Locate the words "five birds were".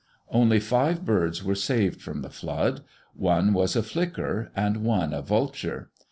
0.59-1.53